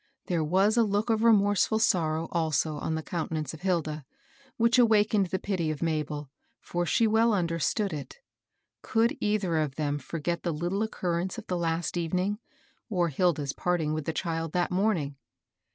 [0.25, 4.03] There was a look of remorse^ ftd sorrow also on the countenance of Hilda,
[4.57, 8.17] which awakened the pity of Mabel, for she well understood it
[8.81, 12.39] Could either of them forget the little occurrence of the last evening,
[12.89, 15.17] or Hilda's parting with the child that morning